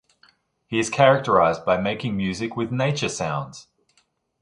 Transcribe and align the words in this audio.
He 0.65 0.79
is 0.79 0.89
characterized 0.89 1.63
by 1.63 1.77
making 1.77 2.17
music 2.17 2.55
with 2.57 2.71
nature 2.71 3.07
sounds. 3.07 3.67